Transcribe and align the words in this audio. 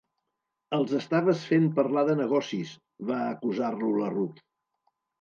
"Els 0.77 0.95
estaves 0.99 1.43
fent 1.51 1.69
parlar 1.77 2.05
de 2.09 2.17
negocis", 2.23 2.75
va 3.13 3.23
acusar-lo 3.29 3.95
la 4.03 4.13
Ruth. 4.21 4.47